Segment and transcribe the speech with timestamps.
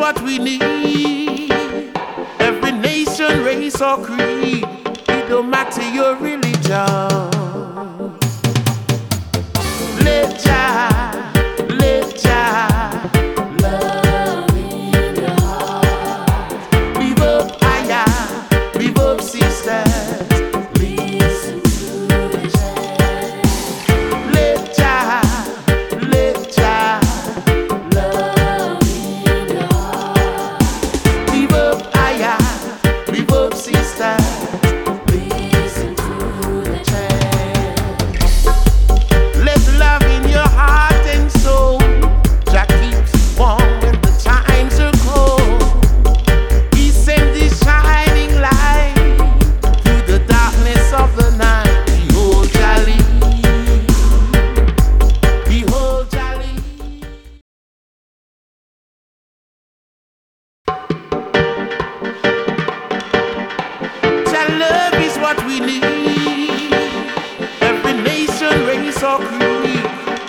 [0.00, 1.52] what we need.
[2.40, 7.29] Every nation, race, or creed, it don't matter your religion.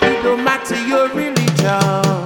[0.04, 2.21] It don't matter your religion.